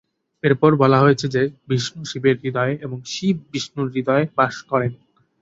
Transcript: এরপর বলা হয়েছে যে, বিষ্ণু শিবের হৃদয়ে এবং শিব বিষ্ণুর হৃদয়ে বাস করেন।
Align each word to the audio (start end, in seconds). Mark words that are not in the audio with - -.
এরপর 0.43 0.71
বলা 0.75 0.97
হয়েছে 0.99 1.25
যে, 1.27 1.41
বিষ্ণু 1.69 2.01
শিবের 2.05 2.35
হৃদয়ে 2.43 2.75
এবং 2.81 2.97
শিব 3.05 3.37
বিষ্ণুর 3.51 3.87
হৃদয়ে 3.95 4.25
বাস 4.37 4.55
করেন। 4.69 4.91